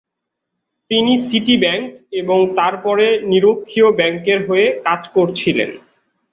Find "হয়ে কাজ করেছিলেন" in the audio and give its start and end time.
4.47-5.69